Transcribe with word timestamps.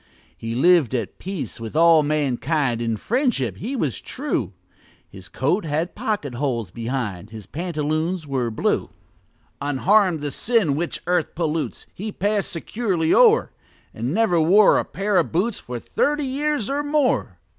He 0.35 0.55
lived 0.55 0.95
at 0.95 1.19
peace 1.19 1.59
with 1.59 1.75
all 1.75 2.01
mankind, 2.01 2.81
In 2.81 2.97
friendship 2.97 3.57
he 3.57 3.75
was 3.75 4.01
true; 4.01 4.51
His 5.07 5.29
coat 5.29 5.63
had 5.63 5.93
pocket 5.93 6.33
holes 6.33 6.71
behind, 6.71 7.29
His 7.29 7.45
pantaloons 7.45 8.25
were 8.25 8.49
blue. 8.49 8.89
Unharm'd, 9.61 10.21
the 10.21 10.31
sin 10.31 10.75
which 10.75 11.03
earth 11.05 11.35
pollutes 11.35 11.85
He 11.93 12.11
pass'd 12.11 12.47
securely 12.49 13.13
o'er, 13.13 13.51
And 13.93 14.11
never 14.11 14.41
wore 14.41 14.79
a 14.79 14.85
pair 14.85 15.17
of 15.17 15.31
boots 15.31 15.59
For 15.59 15.77
thirty 15.77 16.25
years 16.25 16.67
or 16.67 16.81
more. 16.81 17.37